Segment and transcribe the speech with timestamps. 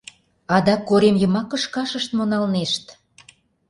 [0.55, 2.85] Адак корем йымак кышкашышт мо налнешт?